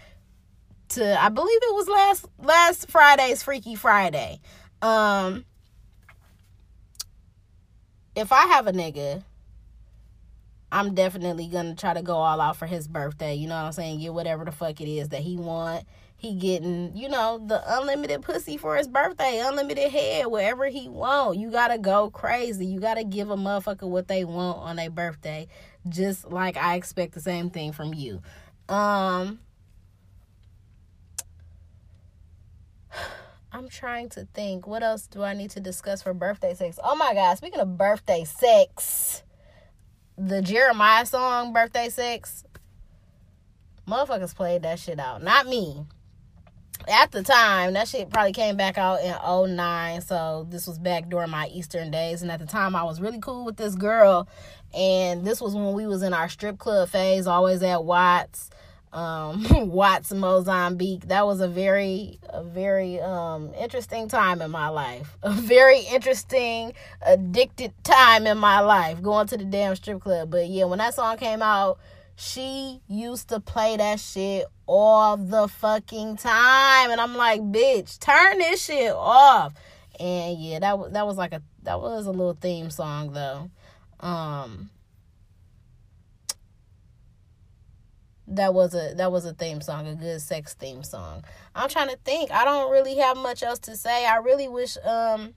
to 0.91 1.23
I 1.23 1.29
believe 1.29 1.61
it 1.63 1.75
was 1.75 1.89
last 1.89 2.27
last 2.39 2.91
Friday's 2.91 3.43
Freaky 3.43 3.75
Friday. 3.75 4.41
Um 4.83 5.45
if 8.15 8.33
I 8.33 8.47
have 8.47 8.67
a 8.67 8.73
nigga, 8.73 9.23
I'm 10.73 10.95
definitely 10.95 11.47
gonna 11.49 11.75
try 11.75 11.95
to 11.95 12.03
go 12.03 12.17
all 12.17 12.41
out 12.41 12.57
for 12.57 12.67
his 12.67 12.89
birthday. 12.89 13.35
You 13.35 13.49
know 13.49 13.57
what 13.57 13.67
I'm 13.67 13.73
saying? 13.73 14.01
Get 14.01 14.13
whatever 14.15 14.45
the 14.45 14.53
fuck 14.53 14.81
it 14.81 14.89
is 14.89 15.11
that 15.11 15.23
he 15.23 15.37
want 15.37 15.85
he 16.19 16.35
getting 16.35 16.95
you 16.97 17.09
know 17.09 17.41
the 17.47 17.63
unlimited 17.79 18.21
pussy 18.23 18.57
for 18.57 18.77
his 18.77 18.89
birthday 18.89 19.41
unlimited 19.43 19.91
head 19.91 20.27
whatever 20.27 20.67
he 20.67 20.89
want 20.89 21.39
you 21.39 21.49
gotta 21.51 21.79
go 21.79 22.11
crazy 22.11 22.67
you 22.67 22.81
gotta 22.81 23.05
give 23.05 23.31
a 23.31 23.37
motherfucker 23.37 23.89
what 23.89 24.09
they 24.09 24.25
want 24.25 24.59
on 24.59 24.77
their 24.77 24.91
birthday 24.91 25.47
just 25.89 26.29
like 26.31 26.57
i 26.57 26.75
expect 26.75 27.15
the 27.15 27.21
same 27.21 27.49
thing 27.49 27.73
from 27.73 27.95
you 27.95 28.21
um 28.69 29.39
i'm 33.53 33.69
trying 33.69 34.09
to 34.11 34.27
think. 34.35 34.67
What 34.67 34.83
else 34.83 35.07
do 35.07 35.23
i 35.23 35.35
need 35.35 35.51
to 35.51 35.61
discuss 35.61 36.03
for 36.03 36.15
birthday 36.15 36.55
sex? 36.55 36.79
Oh 36.83 36.97
my 36.97 37.15
god 37.15 37.37
speaking 37.39 37.61
of 37.61 37.77
birthday 37.77 38.25
sex 38.25 39.23
the 40.17 40.41
Jeremih 40.41 41.07
song 41.07 41.53
birthday 41.53 41.89
sex 41.89 42.45
motherfuckers 43.87 44.35
played 44.35 44.63
that 44.63 44.79
shit 44.79 45.01
out. 45.01 45.23
Not 45.23 45.47
me. 45.47 45.87
At 46.87 47.11
the 47.11 47.23
time 47.23 47.75
that 47.75 47.89
shit 47.89 48.11
probably 48.11 48.33
came 48.33 48.57
back 48.57 48.79
out 48.79 49.01
in 49.01 49.57
09 49.57 50.01
so 50.01 50.47
this 50.49 50.67
was 50.67 50.79
back 50.79 51.09
during 51.09 51.31
my 51.31 51.49
eastern 51.49 51.91
days 51.91 52.23
and 52.23 52.31
at 52.31 52.39
the 52.39 52.47
time 52.47 52.77
i 52.77 52.85
was 52.85 53.01
really 53.01 53.19
cool 53.19 53.45
with 53.45 53.57
this 53.57 53.75
girl 53.75 54.29
and 54.73 55.27
this 55.27 55.41
was 55.41 55.55
when 55.55 55.73
we 55.73 55.87
was 55.87 56.03
in 56.03 56.15
our 56.15 56.29
strip 56.29 56.57
club 56.57 56.89
phase 56.89 57.27
always 57.27 57.63
at 57.63 57.85
watts 57.85 58.49
um 58.93 59.45
watts 59.69 60.13
mozambique 60.13 61.07
that 61.09 61.27
was 61.27 61.41
a 61.41 61.49
very 61.49 62.19
a 62.31 62.43
very 62.43 63.01
um 63.01 63.53
interesting 63.55 64.09
time 64.09 64.41
in 64.41 64.51
my 64.51 64.69
life 64.69 65.17
a 65.23 65.31
very 65.31 65.81
interesting 65.81 66.73
addicted 67.03 67.73
time 67.85 68.27
in 68.27 68.39
my 68.39 68.61
life 68.61 69.03
going 69.03 69.27
to 69.27 69.37
the 69.37 69.45
damn 69.45 69.77
strip 69.77 70.01
club 70.01 70.31
but 70.31 70.49
yeah 70.49 70.65
when 70.65 70.79
that 70.79 70.95
song 70.95 71.17
came 71.17 71.43
out 71.43 71.79
she 72.21 72.81
used 72.89 73.29
to 73.29 73.39
play 73.39 73.77
that 73.77 74.01
shit 74.01 74.47
all 74.67 75.17
the 75.17 75.47
fucking 75.47 76.17
time. 76.17 76.91
And 76.91 77.01
I'm 77.01 77.17
like, 77.17 77.41
bitch, 77.41 78.01
turn 78.01 78.39
this 78.39 78.65
shit 78.65 78.93
off. 78.93 79.55
And 80.01 80.37
yeah, 80.37 80.59
that 80.59 80.93
that 80.95 81.07
was 81.07 81.17
like 81.17 81.33
a 81.33 81.43
that 81.63 81.81
was 81.81 82.07
a 82.07 82.11
little 82.11 82.37
theme 82.41 82.71
song 82.71 83.13
though. 83.13 83.51
Um 84.01 84.71
that 88.31 88.55
was 88.55 88.75
a 88.75 88.95
that 88.95 89.11
was 89.11 89.25
a 89.25 89.33
theme 89.33 89.61
song, 89.61 89.87
a 89.87 89.95
good 89.95 90.21
sex 90.21 90.55
theme 90.55 90.83
song. 90.83 91.25
I'm 91.55 91.69
trying 91.69 91.89
to 91.89 91.97
think. 92.05 92.31
I 92.31 92.45
don't 92.45 92.71
really 92.71 92.97
have 92.97 93.17
much 93.17 93.43
else 93.43 93.59
to 93.61 93.77
say. 93.77 94.07
I 94.07 94.17
really 94.17 94.49
wish 94.49 94.77
um 94.85 95.35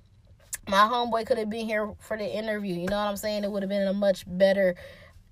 my 0.67 0.77
homeboy 0.77 1.25
could 1.25 1.37
have 1.37 1.49
been 1.49 1.65
here 1.65 1.93
for 1.99 2.17
the 2.17 2.25
interview. 2.25 2.75
You 2.75 2.87
know 2.87 2.97
what 2.97 3.07
I'm 3.07 3.17
saying? 3.17 3.43
It 3.43 3.51
would 3.51 3.63
have 3.63 3.69
been 3.69 3.87
a 3.87 3.93
much 3.93 4.25
better 4.27 4.75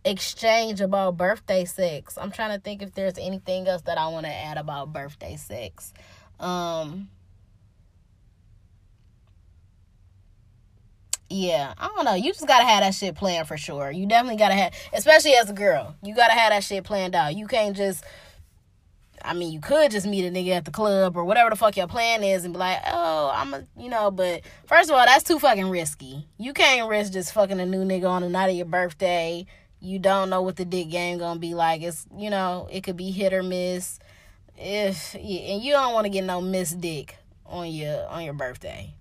exchange 0.06 0.82
about 0.82 1.18
birthday 1.18 1.66
sex. 1.66 2.18
I'm 2.18 2.32
trying 2.32 2.58
to 2.58 2.62
think 2.62 2.82
if 2.82 2.94
there's 2.94 3.18
anything 3.18 3.68
else 3.68 3.82
that 3.84 3.98
I 3.98 4.08
want 4.08 4.26
to 4.26 4.32
add 4.32 4.58
about 4.58 4.94
birthday 4.94 5.36
sex. 5.36 5.94
Um 6.40 7.10
Yeah, 11.30 11.74
I 11.78 11.88
don't 11.88 12.06
know. 12.06 12.16
You 12.16 12.34
just 12.34 12.48
gotta 12.48 12.66
have 12.66 12.82
that 12.82 12.96
shit 12.96 13.16
planned 13.16 13.48
for 13.48 13.58
sure. 13.58 13.92
You 13.92 14.08
definitely 14.08 14.38
gotta 14.38 14.56
have, 14.56 14.74
especially 14.94 15.34
as 15.34 15.50
a 15.50 15.54
girl, 15.54 15.96
you 16.02 16.16
gotta 16.16 16.34
have 16.34 16.52
that 16.52 16.64
shit 16.64 16.84
planned 16.84 17.16
out. 17.16 17.36
You 17.36 17.46
can't 17.46 17.78
just, 17.78 18.04
I 19.24 19.34
mean, 19.34 19.52
you 19.52 19.60
could 19.60 19.92
just 19.92 20.08
meet 20.08 20.26
a 20.26 20.32
nigga 20.32 20.56
at 20.56 20.66
the 20.66 20.72
club 20.72 21.16
or 21.16 21.24
whatever 21.24 21.52
the 21.52 21.56
fuck 21.56 21.78
your 21.78 21.88
plan 21.88 22.24
is 22.24 22.46
and 22.46 22.54
be 22.54 22.60
like, 22.60 22.80
oh, 22.88 23.32
I'm 23.34 23.54
a, 23.54 23.64
you 23.78 23.90
know, 23.90 24.10
but 24.10 24.42
first 24.66 24.90
of 24.90 24.96
all, 24.96 25.06
that's 25.06 25.24
too 25.24 25.38
fucking 25.38 25.70
risky. 25.70 26.28
You 26.38 26.54
can't 26.54 26.90
risk 26.90 27.14
just 27.14 27.34
fucking 27.34 27.60
a 27.60 27.66
new 27.66 27.84
nigga 27.84 28.10
on 28.10 28.24
the 28.24 28.30
night 28.30 28.50
of 28.50 28.56
your 28.56 28.66
birthday 28.66 29.46
you 29.82 30.00
don't 30.00 30.30
know 30.30 30.42
what 30.42 30.56
the 30.56 30.66
dick 30.66 30.90
game 30.90 31.18
gonna 31.20 31.40
be 31.40 31.54
like. 31.54 31.82
It's 31.82 32.06
you 32.16 32.30
know 32.30 32.68
it 32.72 32.82
could 32.82 32.98
be 32.98 33.12
hit 33.12 33.34
or 33.34 33.44
miss. 33.44 34.00
If 34.58 35.16
and 35.16 35.64
you 35.64 35.72
don't 35.72 35.94
want 35.94 36.06
to 36.06 36.10
get 36.10 36.26
no 36.26 36.42
miss 36.42 36.72
dick 36.72 37.16
on 37.46 37.72
your 37.72 38.06
on 38.08 38.24
your 38.24 38.34
birthday. 38.34 38.94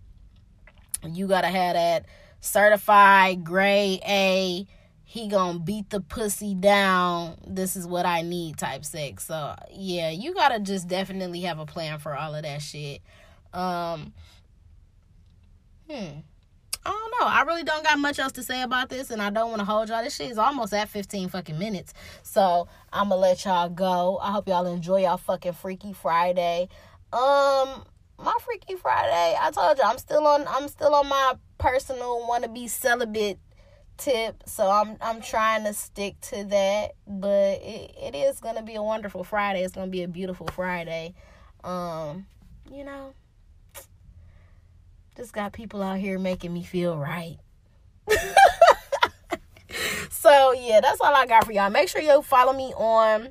You 1.07 1.27
gotta 1.27 1.49
have 1.49 1.75
that 1.75 2.07
certified 2.41 3.45
grade 3.45 4.01
A. 4.07 4.67
He 5.05 5.29
gonna 5.29 5.59
beat 5.59 5.91
the 5.91 6.01
pussy 6.01 6.55
down. 6.55 7.39
This 7.47 7.77
is 7.77 7.87
what 7.87 8.05
I 8.05 8.23
need 8.23 8.59
type 8.59 8.85
sex. 8.85 9.27
So 9.27 9.55
yeah, 9.73 10.11
you 10.11 10.35
gotta 10.35 10.61
just 10.61 10.89
definitely 10.89 11.41
have 11.43 11.59
a 11.59 11.67
plan 11.67 11.99
for 11.99 12.15
all 12.15 12.35
of 12.35 12.43
that 12.43 12.63
shit. 12.63 13.01
Um. 13.53 14.13
Hmm. 15.89 16.21
I 16.85 16.91
don't 16.91 17.11
know. 17.21 17.27
I 17.27 17.43
really 17.43 17.65
don't 17.65 17.85
got 17.85 17.99
much 17.99 18.19
else 18.19 18.33
to 18.33 18.43
say 18.43 18.63
about 18.63 18.89
this, 18.89 19.11
and 19.11 19.21
I 19.21 19.29
don't 19.31 19.51
want 19.51 19.61
to 19.61 19.67
hold 19.67 19.89
y'all. 19.89 20.03
This 20.03 20.17
shit 20.17 20.31
is 20.31 20.39
almost 20.39 20.73
at 20.73 20.89
15 20.89 21.29
fucking 21.29 21.59
minutes. 21.59 21.93
So 22.23 22.67
I'm 22.93 23.11
gonna 23.11 23.21
let 23.21 23.45
y'all 23.45 23.69
go. 23.69 24.19
I 24.23 24.31
hope 24.31 24.49
y'all 24.49 24.67
enjoy 24.67 25.03
y'all 25.03 25.19
fucking 25.19 25.53
Freaky 25.53 25.93
Friday. 25.93 26.69
Um, 27.13 27.85
my 28.19 28.35
Freaky 28.41 28.75
Friday. 28.77 29.37
I 29.41 29.51
told 29.51 29.79
you 29.79 29.85
I'm 29.85 29.99
still 29.99 30.27
on. 30.27 30.45
I'm 30.49 30.69
still 30.69 30.95
on 30.95 31.09
my 31.09 31.35
personal 31.59 32.27
wanna 32.27 32.49
be 32.49 32.69
celibate 32.69 33.39
tip. 33.97 34.43
So 34.47 34.69
I'm 34.71 34.97
I'm 35.01 35.21
trying 35.21 35.65
to 35.65 35.73
stick 35.73 36.21
to 36.23 36.45
that. 36.45 36.93
But 37.07 37.63
it, 37.63 37.95
it 38.01 38.15
is 38.15 38.41
gonna 38.41 38.63
be 38.63 38.75
a 38.75 38.83
wonderful 38.83 39.25
Friday. 39.25 39.63
It's 39.63 39.75
gonna 39.75 39.91
be 39.91 40.03
a 40.03 40.09
beautiful 40.09 40.49
Friday. 40.49 41.15
Um, 41.65 42.27
you 42.73 42.85
know. 42.85 43.15
Just 45.17 45.33
got 45.33 45.53
people 45.53 45.83
out 45.83 45.99
here 45.99 46.17
making 46.19 46.53
me 46.53 46.63
feel 46.63 46.97
right. 46.97 47.39
so 50.11 50.53
yeah, 50.53 50.81
that's 50.81 51.01
all 51.01 51.13
I 51.13 51.27
got 51.27 51.45
for 51.45 51.53
y'all. 51.53 51.71
Make 51.71 51.89
sure 51.89 52.01
you 52.01 52.23
follow 52.23 52.53
me 52.53 52.73
on 52.75 53.31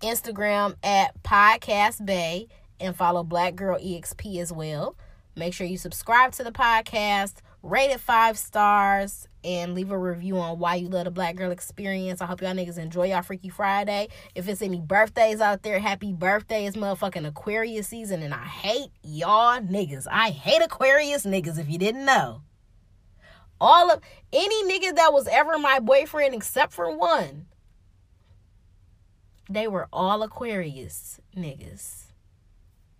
Instagram 0.00 0.76
at 0.84 1.20
Podcast 1.24 2.06
Bay 2.06 2.46
and 2.80 2.96
follow 2.96 3.22
Black 3.24 3.54
Girl 3.56 3.78
EXP 3.78 4.38
as 4.40 4.52
well. 4.52 4.96
Make 5.38 5.54
sure 5.54 5.66
you 5.66 5.78
subscribe 5.78 6.32
to 6.32 6.42
the 6.42 6.50
podcast, 6.50 7.36
rate 7.62 7.92
it 7.92 8.00
five 8.00 8.36
stars, 8.36 9.28
and 9.44 9.72
leave 9.72 9.92
a 9.92 9.98
review 9.98 10.36
on 10.38 10.58
why 10.58 10.74
you 10.74 10.88
love 10.88 11.04
the 11.04 11.12
Black 11.12 11.36
Girl 11.36 11.52
Experience. 11.52 12.20
I 12.20 12.26
hope 12.26 12.42
y'all 12.42 12.54
niggas 12.54 12.76
enjoy 12.76 13.10
y'all 13.10 13.22
Freaky 13.22 13.48
Friday. 13.48 14.08
If 14.34 14.48
it's 14.48 14.62
any 14.62 14.80
birthdays 14.80 15.40
out 15.40 15.62
there, 15.62 15.78
happy 15.78 16.12
birthday. 16.12 16.66
It's 16.66 16.76
motherfucking 16.76 17.24
Aquarius 17.24 17.86
season, 17.86 18.22
and 18.22 18.34
I 18.34 18.44
hate 18.44 18.90
y'all 19.04 19.60
niggas. 19.60 20.08
I 20.10 20.30
hate 20.30 20.60
Aquarius 20.60 21.24
niggas 21.24 21.58
if 21.58 21.70
you 21.70 21.78
didn't 21.78 22.04
know. 22.04 22.42
All 23.60 23.92
of 23.92 24.00
any 24.32 24.64
nigga 24.64 24.96
that 24.96 25.12
was 25.12 25.28
ever 25.28 25.56
my 25.58 25.78
boyfriend 25.78 26.34
except 26.34 26.72
for 26.72 26.96
one, 26.96 27.46
they 29.48 29.68
were 29.68 29.88
all 29.92 30.24
Aquarius 30.24 31.20
niggas. 31.36 32.07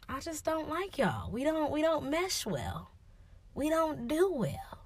I 0.08 0.20
just 0.20 0.44
don't 0.44 0.68
like 0.68 0.98
y'all. 0.98 1.30
We 1.30 1.44
don't 1.44 1.70
we 1.70 1.82
don't 1.82 2.10
mesh 2.10 2.46
well. 2.46 2.90
We 3.54 3.68
don't 3.68 4.08
do 4.08 4.32
well. 4.32 4.78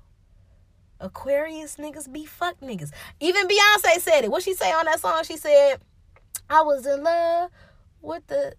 Aquarius 1.01 1.77
niggas 1.77 2.11
be 2.11 2.25
fuck 2.25 2.61
niggas. 2.61 2.91
Even 3.21 3.47
Beyonce 3.47 3.99
said 3.99 4.25
it. 4.25 4.31
What 4.31 4.43
she 4.43 4.55
say 4.55 4.73
on 4.73 4.87
that 4.87 5.01
song? 5.01 5.23
She 5.25 5.37
said, 5.37 5.79
I 6.49 6.63
was 6.63 6.87
in 6.87 7.03
love 7.03 7.51
with 8.01 8.27
the 8.29 8.55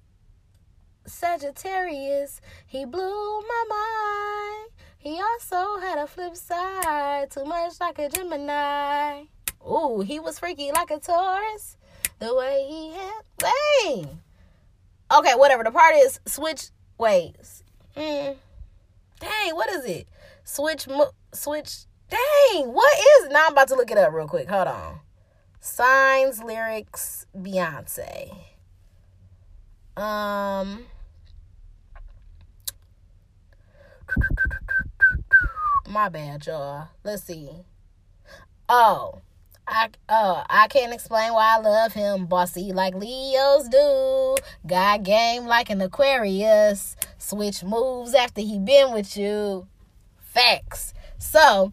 Sagittarius. 1.06 2.42
He 2.66 2.86
blew 2.86 3.42
my 3.42 3.64
mind. 3.70 4.72
He 4.98 5.22
also 5.22 5.80
had 5.80 5.98
a 5.98 6.08
flip 6.08 6.36
side, 6.36 7.32
too 7.32 7.46
much 7.46 7.74
like 7.80 8.00
a 8.00 8.10
Gemini. 8.10 9.24
Ooh, 9.66 10.02
he 10.02 10.20
was 10.20 10.40
freaky 10.40 10.72
like 10.72 10.92
a 10.92 11.00
Taurus. 11.00 11.78
The 12.20 12.36
way 12.36 12.66
he 12.70 12.92
had. 12.92 13.24
Dang. 13.38 14.20
Okay, 15.14 15.34
whatever. 15.36 15.64
The 15.64 15.72
part 15.72 15.96
is 15.96 16.20
switch. 16.26 16.70
Wait. 16.98 17.36
Mm. 17.96 18.36
Dang, 19.20 19.56
what 19.56 19.70
is 19.70 19.86
it? 19.86 20.08
Switch. 20.44 20.88
Switch. 21.34 21.86
Dang, 22.10 22.74
what 22.74 22.98
is? 23.00 23.30
Now 23.30 23.46
I'm 23.48 23.54
about 23.54 23.68
to 23.70 23.76
look 23.76 23.92
it 23.92 23.98
up 23.98 24.12
real 24.14 24.28
quick. 24.28 24.50
Hold 24.50 24.68
on. 24.68 25.00
Signs, 25.60 26.44
lyrics, 26.44 27.26
Beyonce. 27.36 28.36
Um. 29.96 30.86
My 35.90 36.10
bad, 36.10 36.46
y'all. 36.48 36.88
Let's 37.04 37.24
see. 37.24 37.50
Oh. 38.68 39.22
I 39.68 39.90
uh 40.10 40.44
I 40.50 40.68
can't 40.68 40.94
explain 40.94 41.34
why 41.34 41.56
I 41.56 41.60
love 41.60 41.94
him. 41.94 42.26
Bossy 42.26 42.74
like 42.74 42.96
Leos 42.96 43.70
do. 43.70 44.36
Got 44.68 45.04
game 45.04 45.46
like 45.46 45.70
an 45.70 45.82
Aquarius. 45.82 46.96
Switch 47.18 47.64
moves 47.64 48.14
after 48.14 48.42
he 48.42 48.60
been 48.60 48.94
with 48.94 49.16
you. 49.16 49.68
Facts. 50.20 50.94
So, 51.18 51.72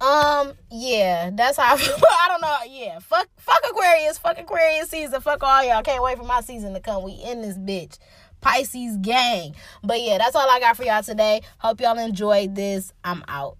um, 0.00 0.52
yeah, 0.70 1.30
that's 1.32 1.56
how 1.56 1.74
I. 1.76 1.98
I 2.20 2.28
don't 2.28 2.40
know. 2.40 2.56
Yeah, 2.68 2.98
fuck, 3.00 3.28
fuck 3.36 3.60
Aquarius, 3.68 4.18
fuck 4.18 4.38
Aquarius 4.38 4.90
season, 4.90 5.20
fuck 5.20 5.42
all 5.42 5.64
y'all. 5.64 5.82
Can't 5.82 6.02
wait 6.02 6.18
for 6.18 6.24
my 6.24 6.40
season 6.40 6.74
to 6.74 6.80
come. 6.80 7.02
We 7.02 7.12
in 7.12 7.42
this 7.42 7.58
bitch. 7.58 7.98
Pisces 8.40 8.96
gang. 8.98 9.54
But 9.84 10.00
yeah, 10.00 10.18
that's 10.18 10.34
all 10.34 10.48
I 10.48 10.58
got 10.58 10.76
for 10.76 10.84
y'all 10.84 11.02
today. 11.02 11.42
Hope 11.58 11.80
y'all 11.80 11.98
enjoyed 11.98 12.54
this. 12.56 12.92
I'm 13.04 13.24
out. 13.28 13.56